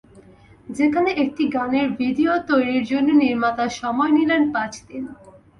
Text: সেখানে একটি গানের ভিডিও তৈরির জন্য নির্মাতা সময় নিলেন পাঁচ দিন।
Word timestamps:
সেখানে 0.69 1.09
একটি 1.23 1.43
গানের 1.47 1.87
ভিডিও 1.99 2.31
তৈরির 2.49 2.83
জন্য 2.83 3.09
নির্মাতা 3.15 3.65
সময় 3.79 4.11
নিলেন 4.11 4.43
পাঁচ 4.53 4.73
দিন। 4.87 5.03